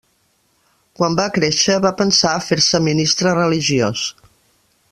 [0.99, 4.09] Quan va créixer, va pensar a fer-se ministre religiós.